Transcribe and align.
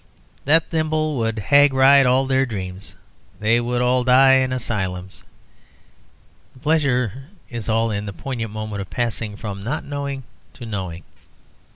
That 0.45 0.71
thimble 0.71 1.15
would 1.17 1.37
hag 1.37 1.75
ride 1.75 2.07
all 2.07 2.25
their 2.25 2.43
dreams. 2.47 2.95
They 3.39 3.61
would 3.61 3.83
all 3.83 4.03
die 4.03 4.33
in 4.37 4.51
asylums. 4.51 5.23
The 6.53 6.59
pleasure 6.59 7.25
is 7.51 7.69
all 7.69 7.91
in 7.91 8.07
the 8.07 8.11
poignant 8.11 8.51
moment 8.51 8.81
of 8.81 8.89
passing 8.89 9.35
from 9.35 9.63
not 9.63 9.85
knowing 9.85 10.23
to 10.55 10.65
knowing. 10.65 11.03